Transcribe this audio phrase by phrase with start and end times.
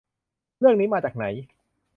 [0.59, 1.25] เรื่องนี้มาจากไหน